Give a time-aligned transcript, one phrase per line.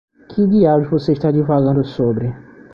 [0.31, 2.27] Que diabos você está divagando sobre?